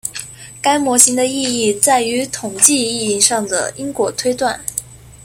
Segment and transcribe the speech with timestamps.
[0.63, 4.59] 该模型的意义在于统计意义上的因果推断。